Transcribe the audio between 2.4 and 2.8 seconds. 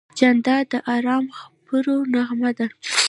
ده.